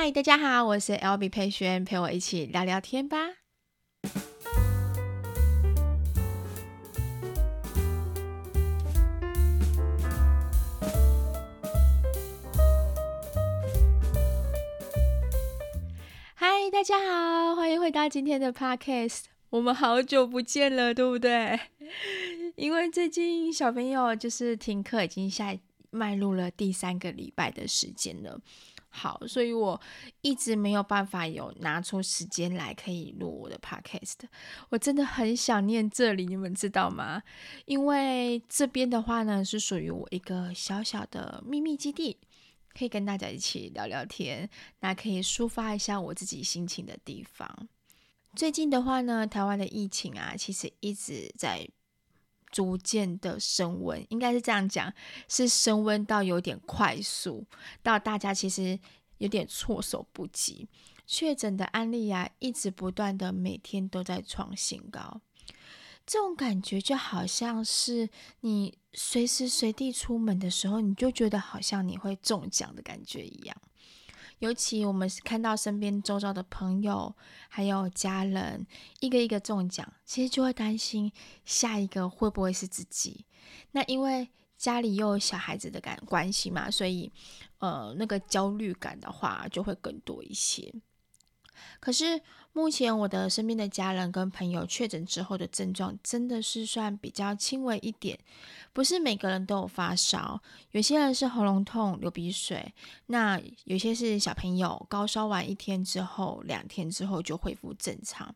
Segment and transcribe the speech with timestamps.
[0.00, 3.18] 嗨，大家好，我是 LB 佩轩，陪我一起聊聊天吧。
[16.36, 19.24] 嗨，大家好，欢迎回到今天的 Podcast。
[19.50, 21.58] 我们好久不见了，对不对？
[22.54, 25.58] 因为最近小朋友就是停课，已经下
[25.90, 28.40] 迈入了第三个礼拜的时间了。
[28.90, 29.80] 好，所以我
[30.22, 34.16] 一直没有办法有拿出时间来可以录我的 podcast。
[34.70, 37.22] 我真的很想念这里，你们知道吗？
[37.66, 42.16] 因为这边的话呢，是属于我一个小小的秘密基地，
[42.72, 44.48] 可以跟大家一起聊聊天，
[44.80, 47.68] 那可以抒发一下我自己心情的地方。
[48.34, 51.68] 最近的话呢，台湾的疫情啊，其实一直在
[52.50, 54.92] 逐渐的升温，应该是这样讲，
[55.28, 57.46] 是升温到有点快速，
[57.82, 58.78] 到大家其实
[59.18, 60.68] 有点措手不及。
[61.06, 65.22] 确诊的案例啊，一直不断的每天都在创新高，
[66.04, 68.10] 这种感觉就好像是
[68.40, 73.56] 你随时随地出门的时候，你就觉得好像你会中奖的感觉一样。
[74.38, 77.14] 尤其我们看到身边周遭的朋友，
[77.48, 78.66] 还有家人，
[79.00, 81.12] 一个一个中奖，其实就会担心
[81.44, 83.26] 下一个会不会是自己。
[83.72, 87.12] 那因为家里又有小孩子的感关系嘛，所以
[87.58, 90.72] 呃，那个焦虑感的话就会更多一些。
[91.80, 92.20] 可是
[92.58, 98.18] 目前我的身边的家人跟朋友确诊之后的症状真的是算比较轻微一点，
[98.72, 100.42] 不是每个人都有发烧，
[100.72, 102.74] 有些人是喉咙痛、流鼻水，
[103.06, 108.34] 那有些是小朋友高烧完一天之后、两天之后就恢复正常，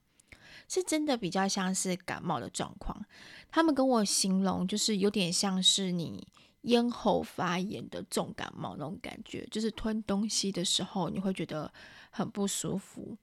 [0.68, 3.04] 是真的比较像是感冒的状况。
[3.50, 6.24] 他们跟我形容就是有点像是你
[6.60, 11.72] 咽喉发炎的重感冒那种感觉，就是吞东西的时候你会觉得
[12.10, 13.18] 很不舒服。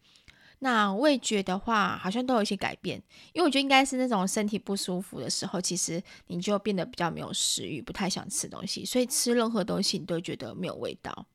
[0.61, 11.25] 那味觉的话，好像都有一些改变，因为我觉得应该是那种身体不舒服的时候，其实你就变得比较没有食欲，不太想吃东西，所以吃任何东西你都觉得没有味道。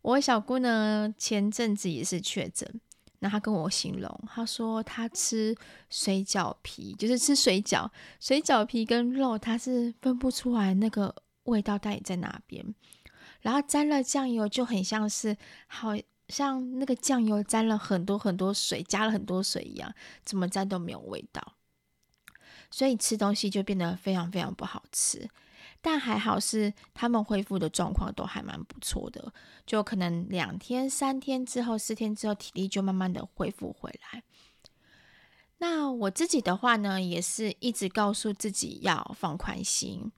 [0.00, 2.80] 我小姑呢，前阵子也是确诊，
[3.18, 5.54] 那她跟我形容，她说她吃
[5.90, 11.14] 水饺皮，就是吃水饺，水饺皮跟肉，她是分不出来那个
[11.44, 12.74] 味道到底在哪边，
[13.42, 15.36] 然后沾了酱油就很像是
[15.66, 15.90] 好。
[16.32, 19.94] 像那个酱油沾了很多很多水，加了很多水一样，
[20.24, 21.56] 怎么沾都没有味道，
[22.70, 25.28] 所以吃东西就变得非常非常不好吃。
[25.82, 29.34] 但还好是他们恢复的状况都还蛮不错的，
[29.66, 34.22] 就可能两天、三天之后、四天之后，体力就慢慢的恢复回来。
[35.58, 40.10] 那我自己的话呢，也是一直告诉自己要放宽心。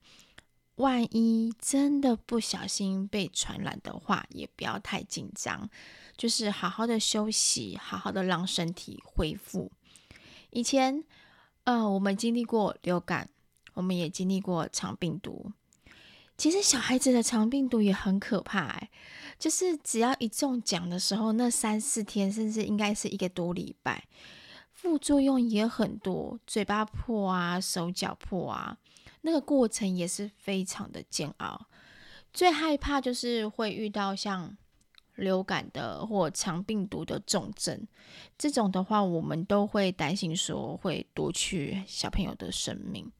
[0.75, 5.69] 万一真的不小心被传染的话，也不要太紧张，
[6.17, 9.71] 就是好好的休息，好好的让身体恢复。
[10.49, 11.03] 以前，
[11.63, 13.29] 呃，我们经历过流感，
[13.73, 15.51] 我们也经历过肠病毒。
[16.37, 18.89] 其实小孩子的肠病毒也很可怕，哎，
[19.39, 24.03] 就是只要一中奖的时候，那三四天，甚至应该是一个多礼拜，
[24.73, 28.77] 副作用也很多，嘴巴破啊，手脚破啊。
[29.25, 31.65] 那个过程也是非常的煎熬，
[32.31, 34.55] 最害怕就是会遇到像
[35.15, 37.87] 流感的或肠病毒的重症，
[38.37, 43.11] 这种的话我们都会担心说会夺去小朋友的生命，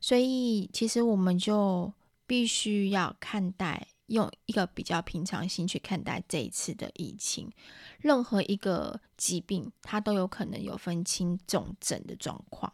[0.00, 1.92] 所以其实我们就
[2.24, 7.50] 必须要看待，用一个比较平常心去看待这一次的疫情，
[7.98, 12.72] 任何一个疾病它都有可能有分轻重症的状况。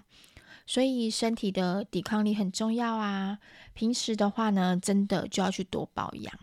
[0.68, 3.38] 所以身体的抵抗力很重要啊！
[3.72, 6.38] 平时的话呢，真的就要去多保养。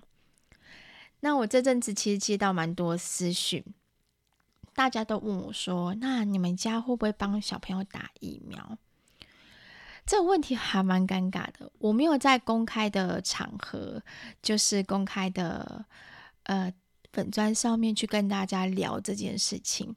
[1.20, 3.64] 那我这阵子其实接到蛮多私讯，
[4.74, 8.76] 大家都问我说：“那你们家会不会帮小朋友打疫苗？”
[10.08, 11.72] 这个问题还蛮尴尬的。
[11.78, 14.02] 我没有在公开的场合，
[14.42, 15.86] 就是公开的
[16.46, 16.74] 呃
[17.14, 19.96] 粉砖上面去跟大家聊这件事情，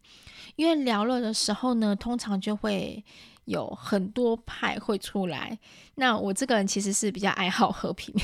[0.56, 3.02] 因为聊了的时候呢，通常就会。
[3.48, 5.58] 有很多派会出来，
[5.94, 8.14] 那我这个人其实是比较爱好和平，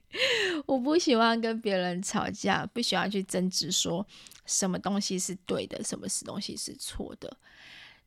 [0.64, 4.06] 我不喜欢跟别人吵架，不喜欢去争执，说
[4.46, 7.36] 什么东西是对的，什么是东西是错的。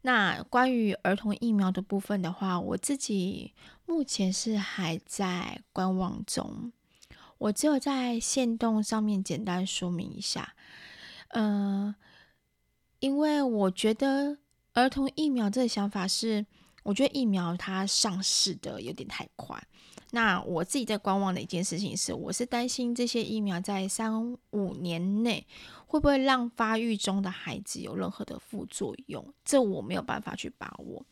[0.01, 3.53] 那关于儿童疫苗的部分的话，我自己
[3.85, 6.73] 目前是还在观望中，
[7.37, 10.55] 我只有在限动上面简单说明一下，
[11.27, 11.93] 嗯、
[12.99, 14.39] 因为我觉得。
[14.75, 16.45] 儿童疫苗这个想法是，
[16.83, 19.61] 我觉得疫苗它上市的有点太快，
[20.11, 25.47] 那我自己在观望的一件事情是，我是担心这些疫苗在三五年内
[25.87, 31.05] 会不会让发育中的孩子有任何的副作用，这我没有办法去把握。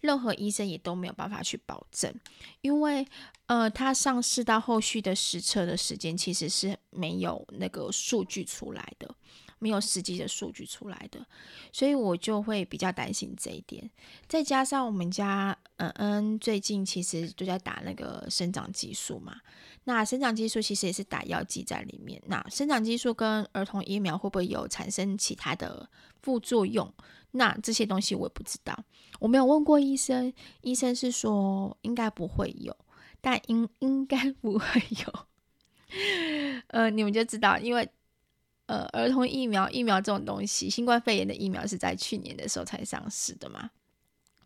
[0.00, 2.14] 任何医生也都没有办法去保证，
[2.60, 3.04] 因为
[3.46, 9.12] 呃，它上市到后续的实测的时间其实是没有那个数据出来的，
[9.60, 11.24] 没有实际的数据出来的，
[11.70, 13.88] 所以我就会比较担心这一点。
[14.26, 19.36] 再加上我们家嗯嗯最近其实就在打那个生长激素嘛，
[19.84, 22.20] 那生长激素其实也是打药剂在里面。
[22.26, 25.88] 那生长激素跟儿童疫苗会不会有产生其他的
[26.22, 26.92] 副作用？
[27.32, 28.76] 那这些东西我也不知道，
[29.20, 32.76] 我没有问过医生，医生是说应该不会有，
[33.20, 35.26] 但应应该不会有。
[36.68, 37.88] 呃，你们就知道，因为
[38.70, 43.68] 呃，儿童疫苗疫苗这种东西，新冠肺炎的疫苗是在去年的时候才上市的嘛。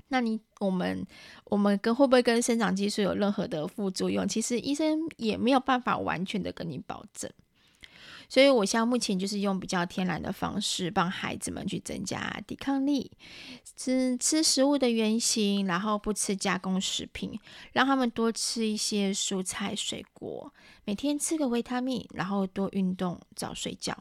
[0.09, 1.07] 那你我们
[1.45, 4.27] 我们跟会不会跟生长激素有任何的副作用？
[4.27, 7.31] 其实医生也没有办法完全的跟你保证。
[8.35, 13.13] 所以，我现在目前就是用比较天然的方式帮孩子们去增加抵抗力，
[13.77, 17.39] 吃吃食物的原型，然后不吃加工食品，
[17.75, 20.53] 让他们多吃一些蔬菜水果，
[20.85, 23.97] 每天吃个维他命，然后多运动，早睡觉。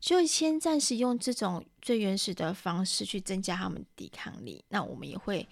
[0.00, 5.48] 就先暂时用这种最原始的方式去增加他们抵抗力，那我们也会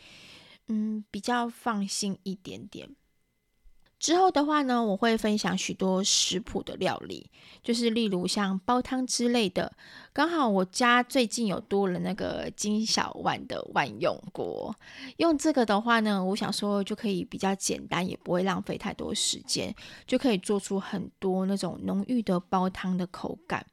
[0.69, 2.87] 嗯比较放心一点点。
[4.05, 7.31] 之后的话呢，我会分享许多食谱的料理，
[7.63, 9.73] 就是例如像煲汤之类的。
[10.13, 14.77] 刚好我家最近有多了那个金小万的万用锅，
[15.17, 19.75] 用这个的话呢，我想说就可以比较简单，也不会浪费太多时间，
[20.07, 23.65] 就可以做出很多那种浓郁的煲汤的口感。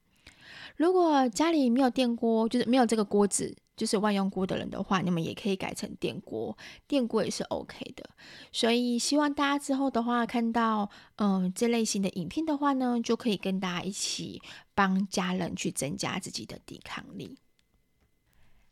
[0.77, 3.53] 如果家里没有电锅，就是没有这个锅子。
[3.81, 6.55] 就是万用锅的人的话，你们也可以改成电锅，
[6.87, 8.07] 电锅也是 OK 的。
[8.51, 14.39] 所以希望大家之后的话，看到嗯、这类型的影片的话呢，就可以跟大家一起
[14.75, 17.39] 帮家人去增加自己的抵抗力。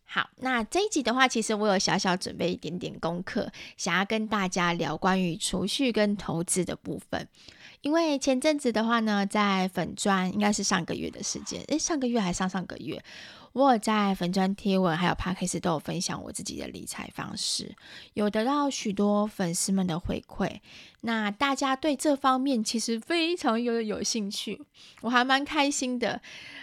[0.03, 7.27] 好，那这一集的话，其实我有小小准备一点点功课，想要跟大家聊关于储蓄跟投资的部分。
[7.81, 13.03] 因为前阵子的话呢，在粉专应该是上个月的时间，诶，上个月还上上个月。
[13.53, 17.75] 我有在粉专贴文还有 Podcast 都有分享我自己的理财方式，
[18.13, 20.59] 有得到许多粉丝们的回馈。
[21.01, 24.61] 那大家对这方面其实非常有有兴趣，
[25.01, 26.21] 我还蛮开心的。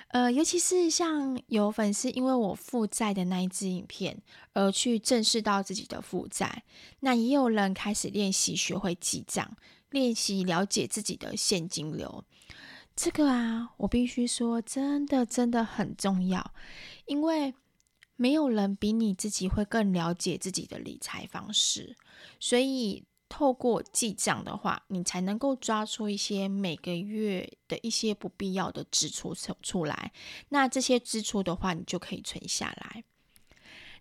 [0.09, 4.17] 呃，尤其是像有粉丝因为我负债的那一支影片
[4.53, 6.63] 而去正视到自己的负债，
[7.01, 9.57] 那也有人开始练习学会记账，
[9.91, 12.25] 练习了解自己的现金流。
[12.97, 16.53] 这个啊，我必须说，真的真的很重要，
[17.05, 17.53] 因为
[18.17, 21.95] 没有人比你自己会更了解自己的理财方式，
[22.41, 30.11] 所以透过记账的话，你才能够抓出一些每个月的一些不必要的支出出出来。
[30.49, 33.05] 那这些支出的话，你就可以存下来。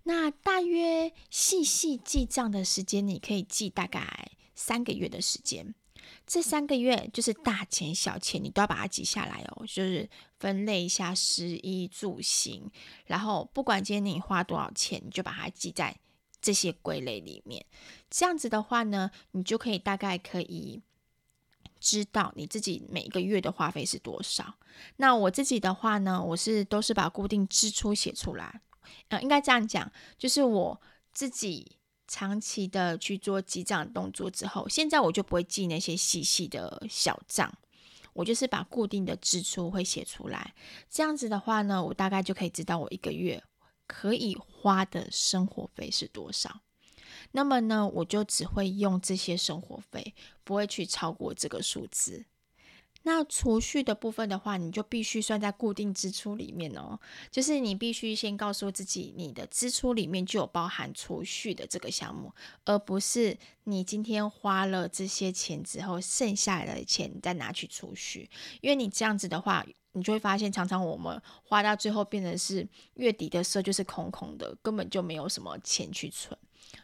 [0.03, 5.75] 那大约细细记账的时间，你可以记大概三个月的时间。
[6.25, 9.65] 这三个月就是大钱小钱，你都要把它记下来哦。
[9.65, 10.09] 就是
[10.39, 12.69] 分类一下食衣住行，
[13.05, 15.95] 然后不管今天你花多少钱，你就把它记在
[16.41, 17.65] 这些归类里面。
[18.09, 20.81] 这样子的话呢，你就可以大概可以
[21.79, 24.55] 知道你自己每个月的花费是多少。
[24.97, 28.61] 那我自己的话呢，我是都是把固定支出写出来。
[29.09, 30.81] 呃，应该这样讲，就是我
[31.13, 31.77] 自己。
[32.07, 37.51] 长期的去做记账动作之后，现在我就不会记那些细细的小账，
[38.13, 40.53] 我就是把固定的支出会写出来。
[40.89, 43.43] 这样子的话呢，我大概就可以知道我一个月
[43.87, 46.61] 可以花的生活费是多少。
[47.31, 52.25] 那么呢，我就只会用这些生活费，不会去超过这个数字。
[53.07, 56.99] 那储蓄的部分的话，你就必须算在固定支出里面哦。
[57.29, 62.33] 就是你必须先告诉自己，你的支出里面就有包含储蓄的这个项目，
[62.65, 68.27] 而不是你今天花了这些钱之后，剩下来的钱再拿去储蓄。
[68.61, 76.35] 因为你这样子的话，你就会发现，常常我们花到最后变成是月底的时候就是空空的，根本就没有什么钱去存。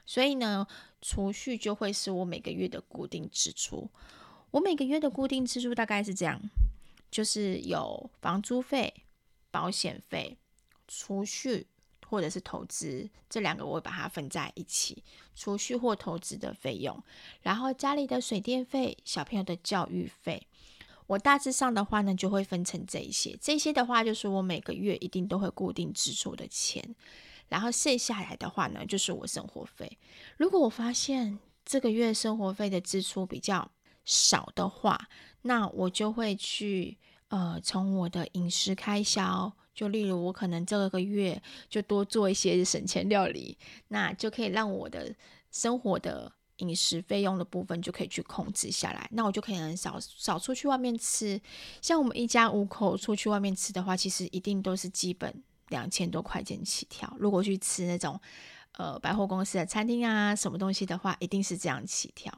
[0.05, 0.67] 所以呢，
[1.01, 3.89] 储蓄就会是我每个月的固定支出。
[4.51, 6.41] 我每个月的固定支出大概是这样，
[7.09, 8.93] 就是有房租费、
[9.49, 10.37] 保险费、
[10.87, 11.67] 储蓄
[12.07, 15.03] 或者是投资这两个，我会把它分在一起，
[15.33, 17.01] 储蓄或投资的费用，
[17.41, 20.45] 然后家里的水电费、小朋友的教育费，
[21.07, 26.95] 我大致上的话呢，就会分成这一些，这些的话就是我每个月一定都会固定支出的钱，
[27.47, 29.97] 然后剩下来的话呢，就是我生活费。
[30.35, 33.71] 如果我发现，这个月生活费的支出比较
[34.11, 35.07] 少的话，
[35.43, 36.97] 那我就会去
[37.29, 45.15] 呃，从我的饮食开销，就例如我可能这个月就多做一些省钱料理，那就可以让我的
[45.49, 49.07] 生活的饮食费用的部分就可以去控制下来。
[49.13, 51.39] 那我就可以少少出去外面吃，
[51.81, 55.33] 像我们一家五口出去外面吃的话，其实一定都是基本
[55.69, 57.15] 两千多块钱起跳。
[57.17, 58.19] 如果去吃那种
[58.73, 62.29] 呃百货公司的餐厅啊，什么东西的话，一定是这样起跳。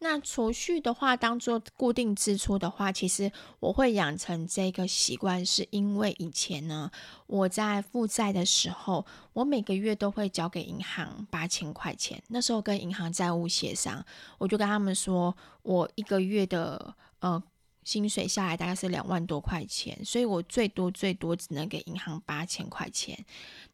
[0.00, 6.88] 那储蓄的话，当做固定支出的话，其实我会养成这个习惯，是因为以前呢，
[7.26, 12.22] 我在负债的时候，我每个月都会交给银行八千块钱。
[12.28, 14.04] 那时候跟银行债务协商，
[14.38, 17.42] 我就跟他们说，我一个月的呃
[17.82, 23.18] 薪水下来大概是两万多块钱，所以我最多最多只能给银行八千块钱。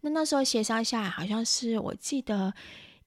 [0.01, 2.55] 那那时候协商下来，好像是我记得。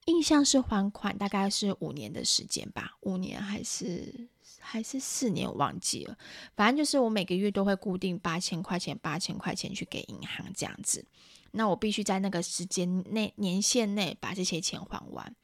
[0.08, 4.28] 印象是还款大概是五年的时间吧，五年还是
[4.60, 6.18] 还是四年，我忘记了。
[6.56, 11.06] 反正就是我每个月都会固定八千块钱，八千块钱去给银行这样子。
[11.52, 15.36] 那我必须在那个时间内年限内把这些钱还完。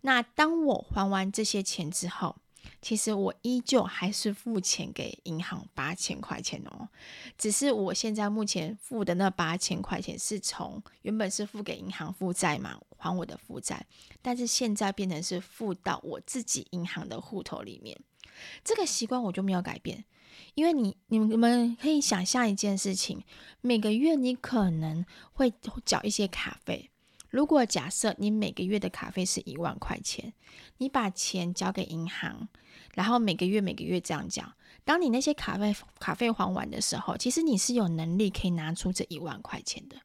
[0.00, 2.36] 那当我还完这些钱之后，
[2.80, 6.88] 其实我依旧还是付钱给银行八千块钱哦，
[7.36, 13.86] 只是我现在目前付的那八千块钱是从原本是付给银行负债嘛，还我的负债，
[14.20, 17.98] 但是现在变成是付到我自己银行的户头里面。
[18.62, 20.04] 这个习惯我就没有改变，
[20.54, 23.24] 因为你你们可以想象一件事情，
[23.60, 25.52] 每个月你可能会
[25.84, 26.90] 缴一些卡费。
[27.30, 30.32] 如果假设你每个月的卡费是一万块钱，
[30.78, 32.48] 你把钱交给银行，
[32.94, 39.96] 然后每个月每个月这样缴，当你那些卡费卡费还完的时候，其实你是有能力可以拿出这一万块钱的。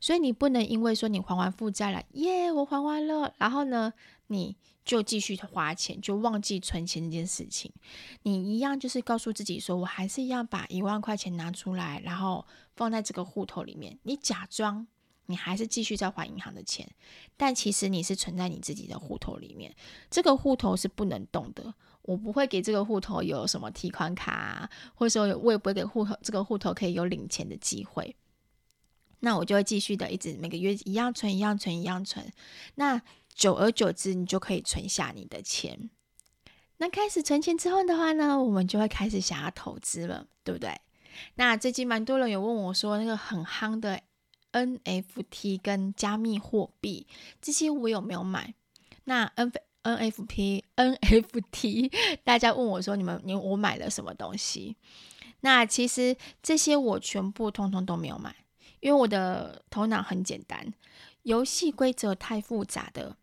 [0.00, 3.92] 所以你不能因为说你还完负债了，耶，我还完了，然后呢，
[4.28, 7.72] 你就继续花钱，就忘记存钱这件事情。
[8.22, 14.86] 你一样就是告诉自己说，我还是一样把一万块钱拿出来，然后放在这个户头里面，你假装。
[15.30, 16.90] 你还是继续在还银行的钱，
[17.36, 19.76] 但其实你是存在你自己的户头里面，
[20.10, 21.74] 这个户头是不能动的。
[22.00, 28.16] 我不会给这个户头有什么提款卡啊，或者说我也不会给户头这个户头可以有领钱的机会。
[29.20, 32.30] 那我就会继续的一直每个月一样存，一样存，一样存。
[32.76, 33.00] 那
[33.34, 35.90] 久而久之，你就可以存下你的钱。
[36.78, 40.80] 那开始存钱之后的话呢，我们就会开始想要投资了，对不对？
[41.34, 44.00] 那最近蛮多人有问我说，那个很夯的。
[44.50, 47.06] NFT 跟加密货币
[47.38, 48.54] 这些我有没有买？
[49.04, 51.92] 那 N NFT NFT
[52.24, 54.74] 大家问我说，你们你我买了什么东西？
[55.40, 58.34] 那其实这些我全部通通都没有买，
[58.80, 60.72] 因为我的头脑很简单，
[61.22, 63.16] 游戏规则太复杂的，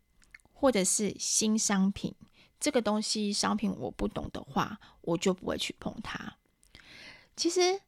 [0.52, 2.14] 或者是新商品
[2.58, 6.36] 这个东西商品我不懂的话，我就不会去碰它。
[7.36, 7.80] 其实。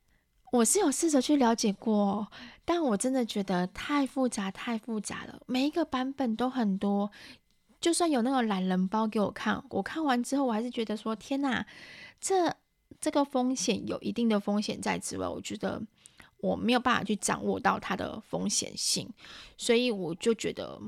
[0.51, 2.33] 我是有试着去了解过，
[2.65, 5.43] 但我真的觉得太复杂，太复杂了。
[5.45, 7.13] 每一个版本都很多，
[7.83, 11.67] 就算有那个懒人包给我看，我看完之后，我还是觉得说：天哪，
[12.19, 12.57] 这
[12.99, 15.83] 这个风险有一定的风险在之外，我觉得
[16.39, 19.09] 我没有办法去掌握到它的风险性，
[19.57, 20.81] 所以我就觉得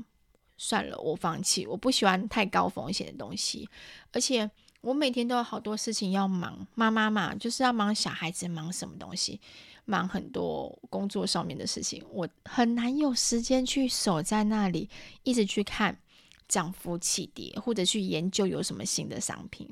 [0.57, 1.65] 算了，我放弃。
[1.67, 3.69] 我不喜欢太高风险的东西，
[4.11, 4.49] 而且。
[4.81, 9.39] 我每天都有好多事情要忙，妈妈嘛，就是要忙小孩子，忙什么东西，
[9.85, 14.89] 忙很多工作上面的事情，我很难有时间去守在那里，
[15.21, 15.99] 一直去看
[16.47, 19.69] 涨幅起跌，或者去研究有什么新的商品。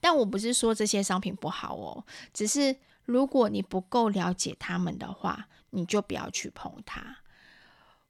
[0.00, 2.76] 但我不是说这些商品不好哦，只是
[3.08, 7.18] 如果你不够了解他们的话，你就不要去碰它。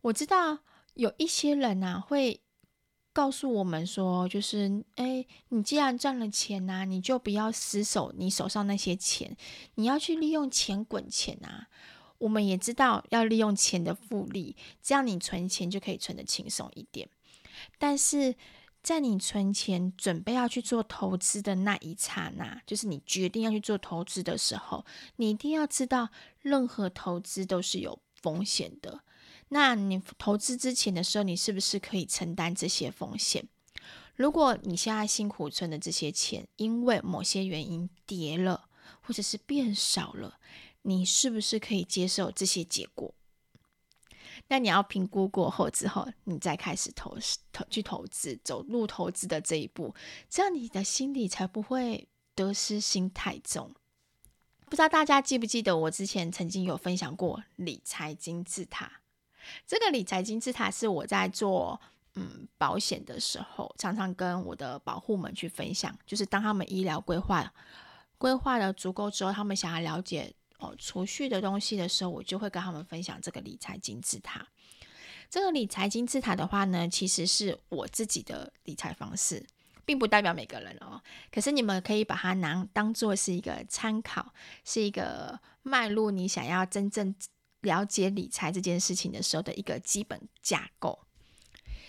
[0.02, 0.58] 我知道
[0.92, 2.42] 有一些人啊会。
[3.10, 9.36] 告诉我们说，就是，哎，你既然赚了钱呐、啊，你就不要死守你手上那些钱，
[9.74, 11.66] 你要去利用钱滚钱啊。
[12.18, 17.08] 我们也知道要利用钱的复利，这样你存钱就可以存得轻松一点。
[17.76, 18.36] 但是
[18.82, 24.84] 在你存钱准备要去做投资的那一刹那，就是你决定要去做投资的时候，
[25.16, 26.08] 你一定要知道，
[26.40, 29.00] 任何投资都是有风险的。
[29.50, 33.46] 那你投资之前的时候，你是不是可以承担这些风险？
[34.14, 38.68] 如果你现在辛苦存的这些钱，因为某些原因跌了，
[39.00, 40.38] 或者是变少了，
[40.82, 43.14] 你是不是可以接受这些结果？
[44.48, 47.16] 那你要评估过后之后，你再开始投
[47.52, 49.94] 投去投资，走入投资的这一步，
[50.28, 53.70] 这样你的心里才不会得失心太重。
[54.64, 58.90] 不知道大家记不记得，我之前曾经有分享过理财金字塔。
[59.66, 61.80] 这个理财金字塔是我在做
[62.14, 67.50] 嗯保险的时候，常常跟我的保护们去分享，就是当他们医疗规划
[68.18, 74.46] 规划的足够之后，他们想要了解哦储蓄的东西的时候，我就会跟他们分享这个理财金字塔。
[75.30, 79.46] 这个理财金字塔的话呢，其实是我自己的理财方式，
[79.84, 81.02] 并不代表每个人哦。
[81.30, 84.32] 可是你们可以把它拿当做是一个参考，
[84.64, 87.14] 是一个迈入你想要真正
[87.60, 90.98] 了解理财这件事情的时候的一个基本架构。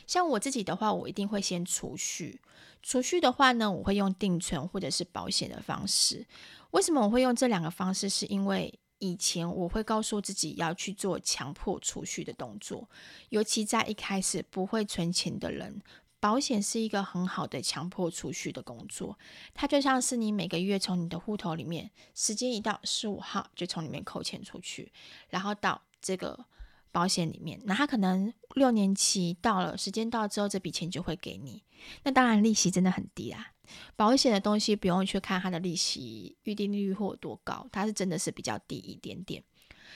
[0.06, 2.42] 像我自己的话，我一定会先储蓄。
[2.82, 6.26] 储蓄的话呢，我会用定存或者是保险的方式。
[6.72, 8.08] 为什么我会用这两个方式？
[8.08, 12.90] 是因为以前我会告诉自己要去做强迫储蓄的动作，
[13.30, 15.82] 尤其在一开始不会存钱的人，
[16.20, 19.18] 保险是一个很好的强迫储蓄的工作。
[19.54, 24.92] 它就像是你每个月从你的户头里面，时间一到十五号就从里面扣钱出去，
[25.30, 26.46] 然后到这个
[26.92, 31.64] 保险里面，那它可能六年期到了，时间到之后，这笔钱就会给你。
[32.04, 33.54] 那当然利息真的很低啊。
[33.96, 39.44] 保险的东西不用去看它的利息预定利率或多高，它是真的是比较低一点点。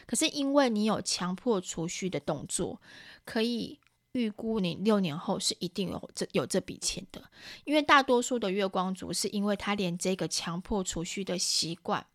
[0.05, 2.79] 可是因为你有强迫储蓄的动作，
[3.25, 3.79] 可以
[4.11, 7.23] 预估你六年后是一定有这有这笔钱的。
[7.63, 12.05] 因为大多数的月光族是因为他连这个强迫储蓄的习惯，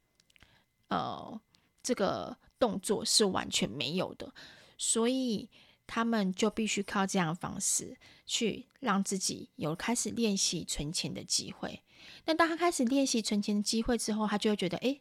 [0.89, 1.41] 呃，
[1.83, 4.33] 这个动作是完全没有的，
[4.79, 5.51] 所以。
[5.91, 11.83] 他们就必须靠这样的方式去让自己有开始练习存钱的机会。
[12.27, 15.01] 那当他开始练习存钱的机会之后，他就会觉得，哎，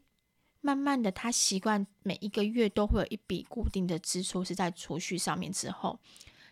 [0.62, 6.00] 慢慢的，他习惯每一个月都会有一笔固定的支出是在储蓄上面之后，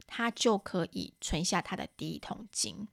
[0.06, 2.90] 他就可以存下他的第一桶金。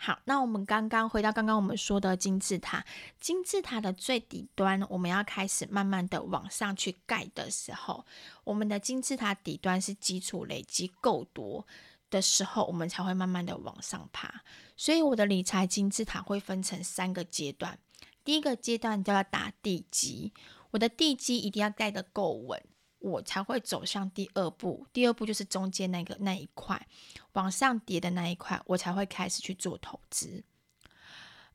[0.00, 2.86] 好，那我们刚刚回到刚刚我们说的金字塔，
[3.18, 8.06] 金字塔的最底端，我们要开始慢慢的往上去盖的时候，
[8.44, 11.66] 我们的金字塔底端是基础累积够多
[12.10, 14.42] 的时候，我们才会慢慢的往上爬。
[14.76, 17.76] 所以我的理财金字塔会分成三个阶段，
[18.22, 20.32] 第一个阶段叫做打地基，
[20.70, 22.62] 我的地基一定要盖得够稳。
[23.00, 26.86] 我才会走向第二步，第二步就是中间那个那一块
[27.32, 30.42] 往上叠的那一块，我才会开始去做投资。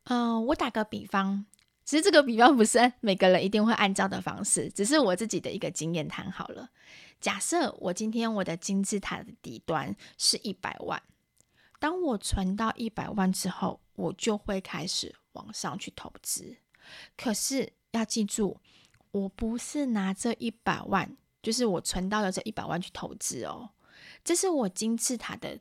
[0.06, 1.46] 嗯、我打个比方，
[1.84, 6.70] 其实这个比方不是每个人一定会按照的方式，只是我自己的一个经验谈好了。
[7.20, 11.02] 假设我今天我的金字塔的底端是一百万，
[11.80, 16.58] 当我存到一百万之后，我就会开始往上去投资。
[17.17, 18.58] 可是要记住，
[19.12, 21.17] 我不是拿这一百万。
[21.43, 23.69] 就是我存到了这一百万去投资哦，
[24.23, 25.60] 这是我金字塔的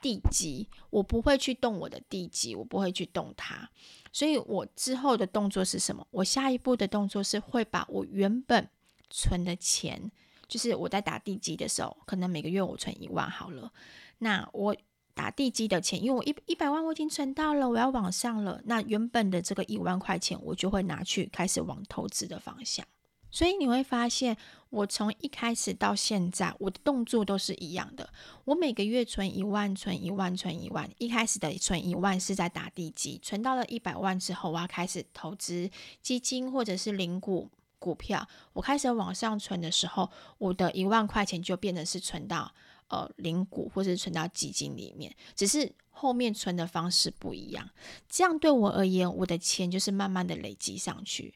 [0.00, 3.70] 地基，我不会去动我的地基，我不会去动它，
[4.12, 6.06] 所以我之后的动作是什么？
[6.10, 8.68] 我下一步的动作是会把我原本
[9.08, 10.10] 存的钱，
[10.48, 13.72] 就是我在打地基的时候，可能每个月我存一万好了，
[14.18, 14.76] 那我
[15.14, 22.86] 打地基的钱，因为我一一百万我已经存到了，我要往上了，那原本的这个一万块钱，我就会拿去开始往投资的方向。
[23.30, 24.36] 所以你会发现，
[24.70, 28.08] 我从一开始到现在，我的动作都是一样的。
[28.44, 30.88] 我每个月存一万，存一万，存一万。
[30.98, 35.68] 一开始的存一万是在打地基，存到了一百万之后，我要开始投资
[36.00, 38.26] 基金或者是零股股票。
[38.52, 42.52] 我开始往上存的时候，我的一万块钱就变成是存到
[42.88, 47.68] 呃零股或者是存到基金里面，只是后面存的方式不一样。
[48.08, 51.34] 这样对我而言，我的钱就是慢慢的累积上去，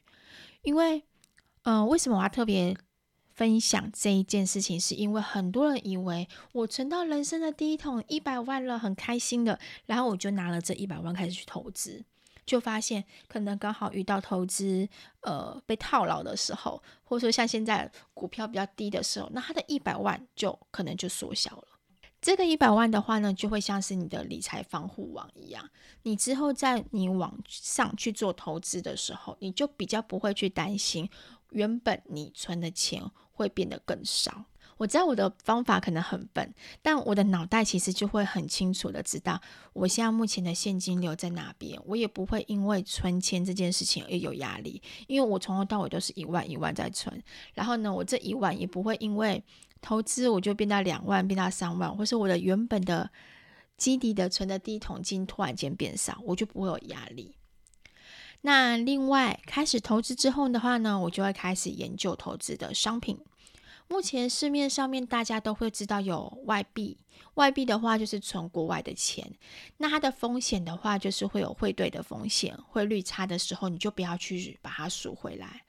[0.61, 1.03] 因为。
[1.67, 2.77] 嗯、为什么我要特别
[3.35, 4.79] 分享这一件事情？
[4.79, 12.01] 是因为很多人以为我存到人生的第一桶一百万了，很开心的，然后我就拿了这一百万开始去投资，
[12.45, 14.87] 就发现可能刚好遇到投资
[15.21, 21.67] 呃被套牢的时候，或者说像现在股票比较低的时候，那他的一百万就可能就缩小了。
[22.21, 25.69] 这个一百万的话呢，就会像是你的理财防护网一样，
[26.03, 31.09] 你之后在你往上去做投资的时候，你就比较不会去担心。
[31.51, 33.01] 原本你存的钱
[33.35, 34.45] 会变得更少。
[34.77, 39.39] 我知道我的方法可能很笨，但我的脑袋其实就会很清楚的知道
[39.71, 41.79] 我现在目前的现金流在哪边。
[41.85, 47.23] 我也不会因为存钱这件事情而有压力，因为我从头到尾都是一万一万在存。
[47.53, 49.41] 然后呢，我这一万也不会因为
[49.79, 53.09] 投资我就变到两万，变到三万，或是我的原本的
[53.77, 57.33] 基底的存的第一桶金突然间变少，我就不会有压力。
[58.45, 63.17] 那另外开始投资之后的话呢，我就会开始研究投资的商品。
[63.87, 66.95] 目前市面上面大家都会知道有外币，
[67.33, 69.27] 外币的话就是存国外的钱。
[69.77, 75.63] 那它的风险的话，就是会有汇兑的风险，汇率差的时候你就不要去把它赎回来。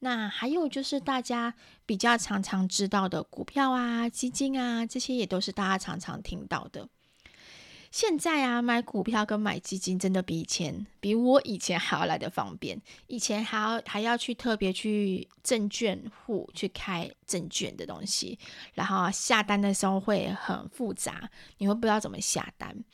[0.00, 1.54] 那还有就是大家
[1.86, 6.88] 比较常常知道的股票啊、基金啊，这些也都是大家常常听到的。
[7.96, 12.78] 现在啊，买股票跟买基金真的比以前，比我以前还要来得方便。
[13.06, 18.38] 以前还要还要去特别去证券户去开证券的东西，
[18.74, 22.84] 然后下单的时候会很复杂，你会不知道怎么下单。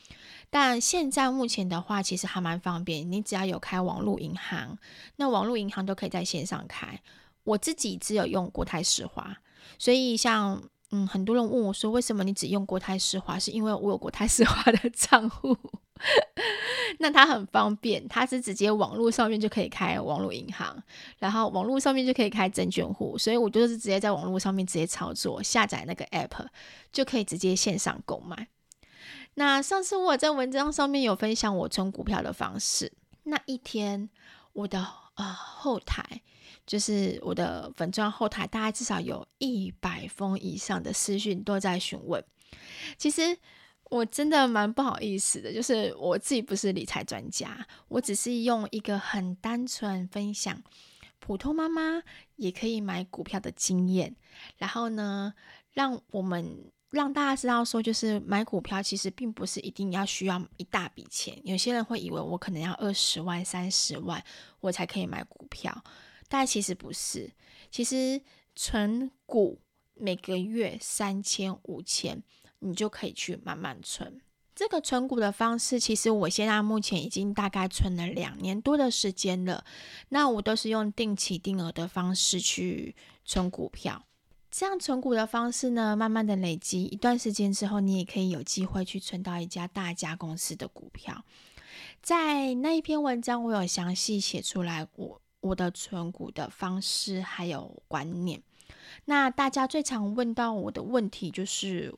[0.50, 4.78] 但现在目前的话，其实还蛮方便，你只要有开网络银行，
[5.16, 7.02] 那网络银行都可以在线上开。
[7.42, 9.36] 我自己只有用国泰世华，
[9.80, 10.62] 所以像。
[10.94, 13.38] 嗯，很多人问我说，为什么你只用国泰世华？
[13.38, 15.56] 是因为我有国泰世华的账户，
[16.98, 20.82] 那它很方便，它是直接网络上面就可以开网络银行，
[21.18, 26.46] 然后网络上面就可以开证券户，所以我就是直接在网络上面直接操作，下载那个 app
[26.92, 28.48] 就可以直接线上购买。
[29.34, 34.10] 那上次我在文章上面有分享我存股票的方式，那一天
[34.52, 36.22] 我的啊、呃、后台。
[36.64, 42.24] 就是我的粉钻后台，大概至少有一百封以上的私讯都在询问。
[42.96, 43.36] 其实
[43.90, 50.62] 我真的蛮不好意思的，就是我自己不是理财专家，我只是用一个很单纯分享
[51.18, 52.00] 普通妈妈
[52.36, 54.14] 也可以买股票的经验，
[54.56, 55.34] 然后呢，
[55.72, 61.40] 让我们让大家知道说，就是买股票其实并不是一定要需要一大笔钱。
[61.42, 64.22] 有些人会以为我可能要二十万、三十万
[64.60, 65.82] 我才可以买股票。
[66.28, 67.32] 但其实不是，
[67.70, 68.20] 其实
[68.54, 69.58] 存股
[69.94, 72.22] 每个月三千五千，
[72.58, 74.20] 你就可以去慢慢存。
[74.54, 79.64] 这个存股的方式，其实我现在目前已经大概存了两年多的时间了。
[80.10, 84.04] 那我都是用定期定额的方式去存股票。
[84.52, 91.24] 这样存股的方式呢，慢慢的累积一段时间之后，你也可以有机会去存到一家大家公司的股票。
[92.00, 95.18] 在那一篇文章，我有详细写出来我。
[95.42, 98.40] 我的存股的方式还有观念，
[99.06, 101.92] 那大家最常问到我的问题就是，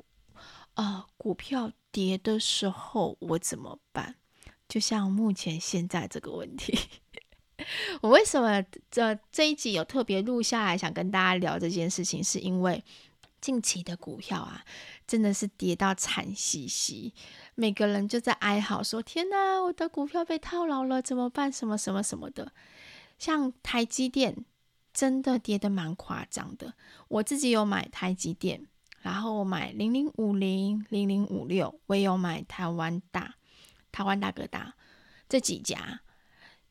[0.77, 4.15] 呃，股票跌的时候我怎么办？
[4.67, 6.75] 就像目前现在这个问题，
[8.03, 12.83] 我为什么这这一集有特别录下来想跟大家聊这件事情，是因为
[13.41, 14.65] 近期的股票啊，
[15.07, 17.13] 真的是跌到惨兮兮，
[17.55, 21.53] 每个人就在哀嚎说：“天哪，我的股票被套牢了，怎么办？
[21.53, 22.53] 什么什么什么的。”
[23.19, 24.45] 像台积电
[24.93, 26.75] 真的跌得蛮夸张的，
[27.09, 28.67] 我自己有买台积电，
[29.01, 33.37] 然后我买零零五零、零零五六，我也有买台湾大、
[33.93, 34.75] 台湾大哥大
[35.29, 36.01] 这几家。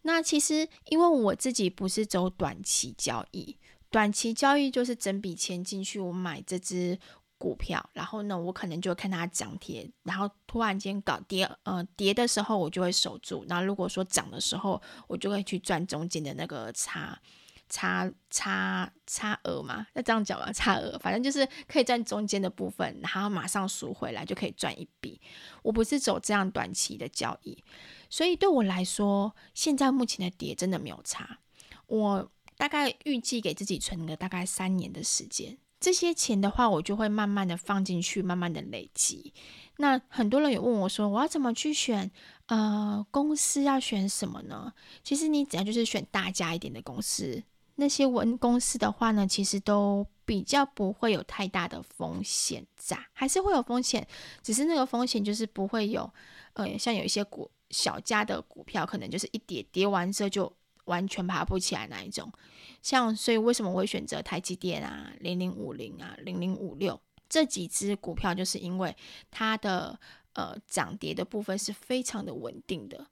[0.04, 3.58] 那其实因为我自己不是走短期交易，
[3.89, 6.98] 短期交易就是整笔钱进去，我买这只
[7.38, 17.20] 股票，然后呢，我可能就看它涨跌，然后突然间搞跌，呃，跌的时候我就会守住，然后如果说涨的时候，我就会去赚中间的那个差。
[17.74, 25.20] 差差差额嘛，那这样讲吧，差额，反正就是可以赚中间的部分，然后马上赎回来就可以赚一笔。
[25.64, 27.64] 我不是走这样短期的交易，
[28.12, 31.40] 所以对我来说，现在目前的跌真的没有差。
[31.88, 35.58] 我大概预计给自己存了大概三年的时间。
[35.80, 39.34] 这些钱的话，我就会慢慢的放进去，慢慢的累积。
[39.78, 42.12] 那很多人也问我说，我要怎么去选？
[42.46, 44.74] 呃，公司要选什么呢？
[45.04, 47.44] 其实你只要就是选大家一点的公司，
[47.76, 54.08] 那些文公司的话呢，其实都比较不会有太大的风险在，还是会有风险，
[54.42, 56.10] 只是那个风险就是不会有，
[56.54, 60.56] 呃，像有一些股小家的股票，可能就是一跌跌完之后就
[60.86, 62.32] 完全爬不起来那一种。
[62.82, 68.96] 像，所以为什么我会选择台积电啊、零零五零啊、零零五六这几只股票，就是因为
[69.32, 70.00] 它的
[70.34, 73.08] 呃涨跌的部分是非常的稳定的。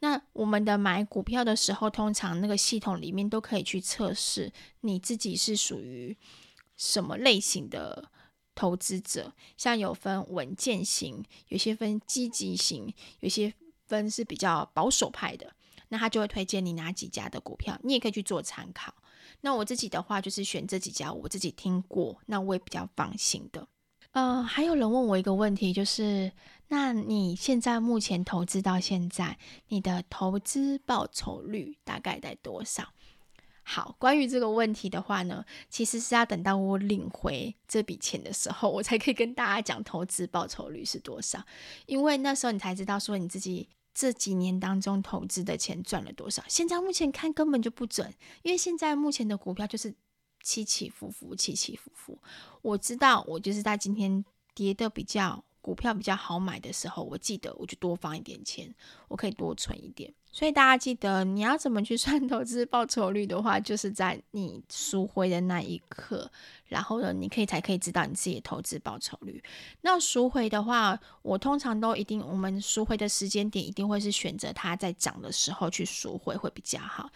[0.00, 6.16] 那我们的买股票的时候，通常那个系统里面都可以去测试你自己是属于
[6.76, 8.10] 什么类型的
[8.54, 13.54] 投资者，像有分稳健型，有些分积极型，有些
[13.86, 15.54] 分是比较保守派的，
[15.88, 18.94] 那他就会推荐你哪几家的股票，你也可以去做参考。
[19.40, 23.66] 那我自己的话就是选这几家，我自己听过，那我也比较放心的。
[24.16, 26.32] 呃，还有人问我一个问题，就是
[26.68, 29.36] 那你现在目前投资到现在，
[29.68, 32.88] 你的投资报酬率大概在多少？
[33.62, 41.44] 好，关于这个问题的话呢，其实是要等到我领回这笔钱的时候，我才可以跟大家讲投资报酬率是多少，
[41.84, 43.68] 因为那时候你才知道说你自己。
[43.98, 46.42] 这几年当中投资的钱赚了多少？
[46.48, 49.94] 现在目前看根本就不准，因为现在目前的股票就是
[50.46, 52.16] 起起伏伏，起起伏伏。
[52.62, 58.72] 我知道，我就是在今天跌得比较股票比较好买的时候，我记得我就多放一点钱，
[59.08, 60.14] 我可以多存一点。
[60.30, 66.30] 所以大家记得，你要怎么去 算投资报酬率的话，就是在你赎回的那一刻，
[66.66, 69.42] 然后呢，你可以才可以知道你自己的投资报酬率。
[69.80, 77.10] 那赎回的话，我通常都一定，我们赎回的时间点一定会是选择它在涨的时候去赎回会比较好。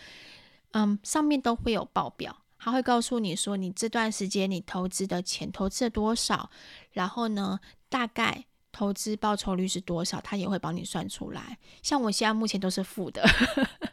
[0.72, 6.48] 嗯，上面都会有报表，他会告诉你说你这段时间你投资的钱投资了多少，
[6.92, 8.44] 然后呢，大概。
[8.72, 10.20] 投资报酬率是多少？
[10.20, 11.58] 他也会帮你算出来。
[11.82, 13.20] 像我现在目前都是负的，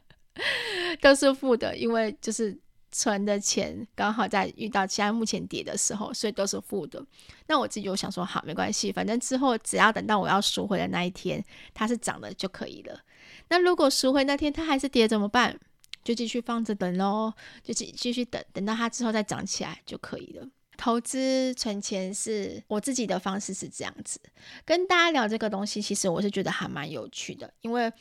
[1.02, 2.56] 都是负的，因为就是
[2.92, 7.04] 存的钱刚好在遇到现在目前跌的时候，所以都是负的。
[7.48, 13.02] 那我自己就想说，好，没关系，反正之后只要等到我要赎回的那一天，它是涨的就可以了。
[13.50, 15.60] 那如果赎回那天它还是跌怎么办？
[16.08, 20.50] 就继续放着等喽，就继继续等，等到它之后再涨起来就可以了。
[20.78, 24.18] 投资存钱是我自己的方式是这样子，
[24.64, 27.92] 跟大家聊这个东西，其实我是觉得还蛮有趣的，因为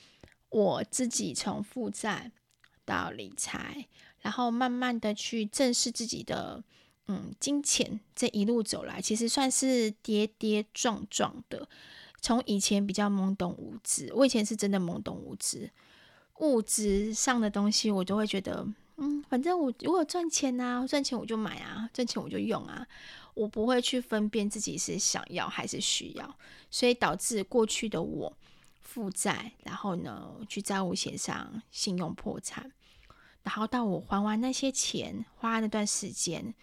[0.50, 2.30] 我自己从负债
[2.84, 3.84] 到理财，
[4.20, 6.62] 然后慢慢的去正视自己的
[7.08, 11.68] 嗯金钱，这一路走来，其实算是跌跌撞撞的。
[12.20, 15.68] 从以前比较懵懂无知，我以前是真的懵懂无知，
[16.38, 18.66] 物质上的东西我都会觉得。
[18.98, 22.86] 嗯，反正我如果赚钱啊，赚钱我就买啊，赚钱我就用啊，
[23.34, 26.38] 我不会去分辨自己是想要还是需要，
[26.70, 28.34] 所以导致过去的我
[28.80, 32.72] 负债，然后呢去债务险上信用破产，
[33.42, 36.54] 然后到我还完那些钱，花那段时间，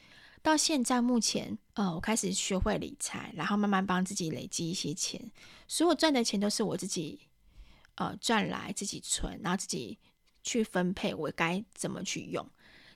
[0.42, 5.22] 到现在目前，呃，我开始学会理财，然后慢慢帮自己累积一些钱，
[5.68, 7.20] 所有赚的钱都是我自己
[7.96, 10.00] 呃赚来，自己存，然后自己。
[10.46, 12.46] 去分配我该怎么去用，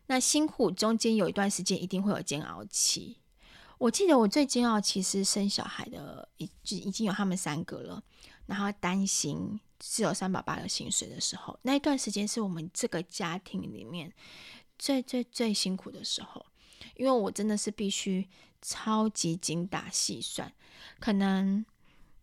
[0.08, 3.20] 那辛苦中间有一段时间一定会有煎熬期。
[3.78, 8.04] 我记得我最煎熬其实生小孩的，已经已经有他们三个了，
[8.48, 14.12] 然后担心只有三宝爸的薪水的时候，那一段时间是我们这个家庭里面
[14.78, 16.46] 最最最辛苦的时候，
[16.98, 18.28] 因为我真的是必须
[18.62, 20.52] 超级精打细算，
[21.00, 21.66] 可能。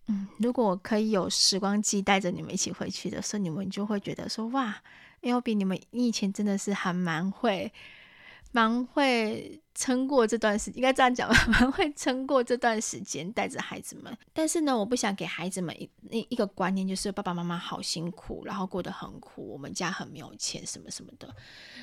[0.06, 4.82] 嗯，如果可以有时光机带着你们一起回去的时候，你们就会觉得说哇
[5.22, 7.72] ，Albee 你们你以前真的是还蛮会，
[8.52, 14.14] 蛮会撑过这段时，应该这样讲吧， 蛮会撑过这段时间带着孩子们。
[14.34, 15.88] 但是呢，我不想给孩子们一
[16.28, 21.34] 一个观念，就是爸爸妈妈好辛苦，然后过得很苦，我们家很没有钱什么什么的。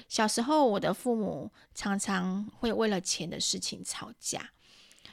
[0.07, 4.51] 小时候，我的父母常常会为了钱的事情吵架。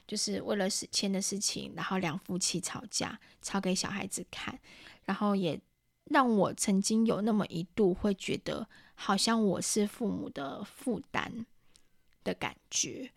[0.08, 4.58] 就是为了钱的事情，然后两夫妻吵架，吵给小孩子看，
[5.04, 5.60] 然后也
[6.04, 11.44] 让我曾经有那么一度会觉得，好像我是父母的负担
[12.24, 13.12] 的感觉。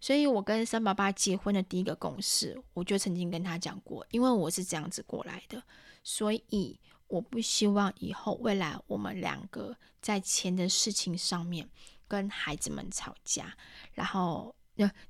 [0.00, 5.62] 所以我跟三宝爸结婚的第一个共识，我就曾经跟他讲过，因为我是这样子过来的，
[6.02, 6.76] 所以
[7.06, 11.68] 我不希望以后未来我们两个在钱的事情上面
[12.08, 13.56] 跟孩子们吵架，
[13.94, 14.52] 然后。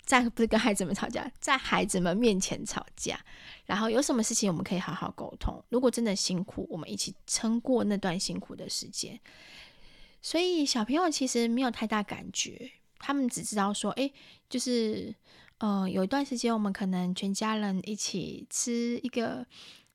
[0.05, 3.19] 在不是跟孩子们吵架，在孩子们面前吵架，
[3.65, 5.65] 然后有什么事情我们可以好好沟通。
[5.69, 9.19] 如果真的辛苦，我们一起撑过那段辛苦的时间。
[10.21, 14.11] 所以小朋友其实没有太大感觉，他们只知道说，哎，
[14.49, 15.15] 就是
[15.59, 19.47] 呃，有一段时间我们可能全家人一起吃一个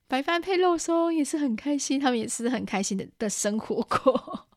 [0.06, 4.48] 白饭配肉松，也是很开心，他们也是很开心的的生活过。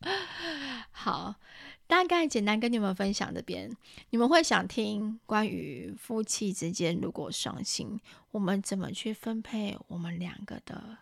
[0.92, 1.36] 好。
[1.92, 3.70] 大概简单跟你们分享这边，
[4.08, 8.00] 你们会想听关于夫妻之间如果双薪，
[8.30, 10.96] 我们怎么去分配我们两个的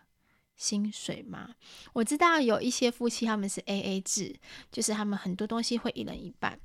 [0.57, 1.55] 薪水吗？
[1.93, 4.35] 我知道有一些夫妻他们是 AA 制，
[4.69, 6.59] 就是他们很多东西会一人一半。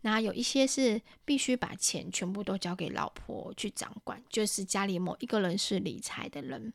[0.00, 6.72] 那有一些是必须把钱全部都交给老婆去掌管，就是家里某一个人是理财的人。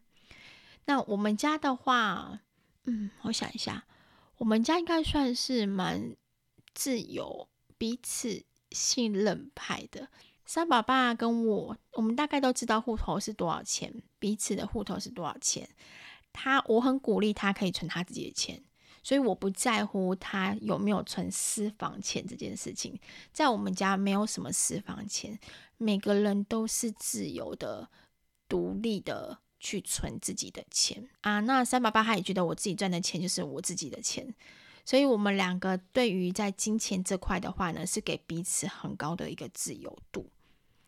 [0.86, 2.42] 那我们家的话，
[2.84, 3.86] 嗯，我想一下，
[4.38, 6.16] 我们家应该算是蛮。
[6.76, 7.48] 自由、
[7.80, 10.10] 彼此信任派的
[10.46, 15.68] 三宝爸跟我，我们大概都知道户头是多少钱，彼此的户头是多少钱。
[16.32, 18.62] 他，我很鼓励他可以存他自己的钱，
[19.02, 23.00] 所以我不在乎他有没有存私房钱这件事情。
[23.32, 25.40] 在我们家没有什么私房钱，
[25.78, 27.90] 每个人都是自由的、
[28.50, 31.40] 独立的去存自己的钱啊。
[31.40, 34.36] 那三宝爸他也觉得我自己赚的钱就是我自己的钱。
[34.86, 40.30] 所以，我们两个对于在金钱这块的话呢，是给彼此很高的一个自由度。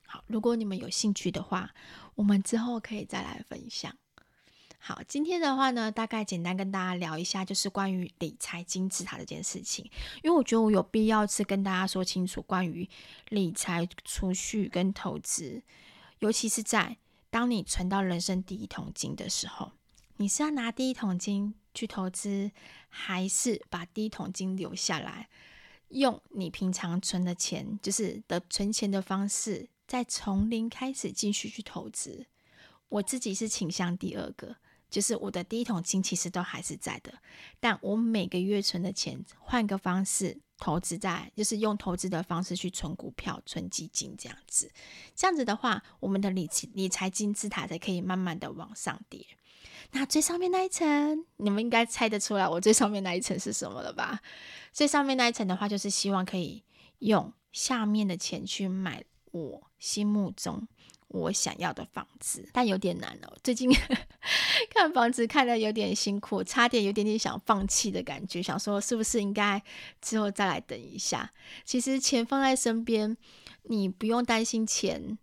[0.06, 1.74] 好，如果你们有兴趣的话，
[2.14, 3.94] 我们之后可以再来分享。
[4.80, 9.84] 好，今天的话呢，大概简单跟大家聊一下，就是关于理财金字塔这件事情。
[10.24, 12.88] 因为我觉得我有必要是跟大家说清楚关于
[13.30, 15.64] 理财、储蓄跟投资，
[16.20, 16.96] 尤其是在
[17.32, 19.72] 当你存到人生第一桶金的时候，
[20.18, 22.52] 你是要拿第一桶金去投资，
[22.90, 25.30] 还是把第一桶金留下来，
[25.90, 32.26] 用你平常存的钱，就是的存钱的方式，再从零开始继续去投资？
[32.90, 34.56] 我自己是倾向第二个，
[34.90, 37.14] 就是我的第一桶金其实都还是在的，
[37.60, 44.72] 但我每个月存的钱，换个方式投资在，就是用投资的方式去存股票、存基金这样子。
[45.14, 49.24] 这样子的话，我们的理财理财金字塔才可以慢慢的往上叠。
[49.92, 54.20] 那最上面那一层，你们应该猜得出来，我最上面那一层是什么了吧？
[54.74, 56.64] 最上面那一层的话，就是希望可以
[57.00, 60.68] 用下面的钱去买我心目中
[61.08, 63.38] 我想要的房子，但有点难哦。
[63.42, 63.72] 最近
[64.70, 69.64] 看房子看得有点辛苦，差点有点点想放弃的感觉，想说是不是应该
[70.02, 71.32] 之后再来等一下？
[71.64, 73.16] 其实钱放在身边，
[73.64, 75.18] 你不用担心钱，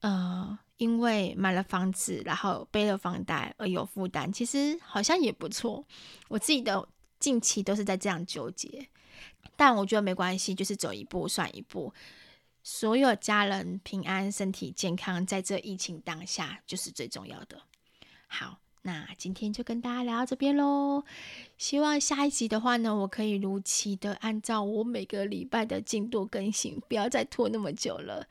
[0.00, 0.58] 呃。
[0.80, 5.84] 因为买了房子，然后背了房贷而有负担，其实好像也不错。
[6.28, 6.88] 我自己的
[7.18, 8.88] 近期都是在这样纠结，
[9.56, 11.92] 但我觉得没关系，就是走一步算一步。
[12.62, 17.60] 所有家人平安、身体健康，在这疫情当下就是最重要的。
[18.26, 21.04] 好，那今天就跟大家聊到这边喽。
[21.58, 28.26] 希望下一集的话呢，我可以如期的按照我每个礼拜的进度更新，不要再拖那么久了。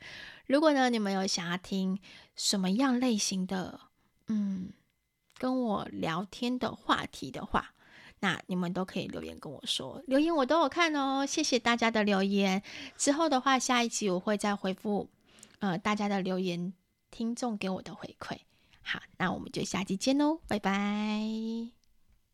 [0.50, 2.00] 如果呢，你们有想要听
[2.34, 3.82] 什么样类型的，
[4.26, 4.72] 嗯，
[5.38, 7.72] 跟我聊天的话题的话，
[8.18, 11.24] 那你们都可以留言跟我说，留言我都有看哦。
[11.24, 12.64] 谢谢大家的留言。
[12.96, 15.08] 之后的话，下一集我会再回复，
[15.60, 16.72] 呃，大家的留言，
[17.12, 18.36] 听众给我的回馈。
[18.82, 21.79] 好，那我们就下期见喽，拜拜。